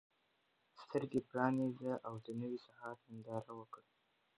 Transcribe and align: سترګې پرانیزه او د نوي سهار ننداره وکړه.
سترګې 0.81 1.19
پرانیزه 1.29 1.93
او 2.07 2.13
د 2.25 2.27
نوي 2.41 2.59
سهار 2.67 2.95
ننداره 3.09 3.51
وکړه. 3.59 3.85